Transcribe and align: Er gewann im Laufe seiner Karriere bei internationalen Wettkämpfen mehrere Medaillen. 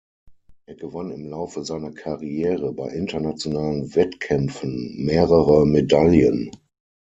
Er 0.65 0.73
gewann 0.77 1.11
im 1.11 1.27
Laufe 1.27 1.63
seiner 1.63 1.91
Karriere 1.91 2.73
bei 2.73 2.89
internationalen 2.89 3.93
Wettkämpfen 3.93 4.95
mehrere 4.97 5.67
Medaillen. 5.67 6.49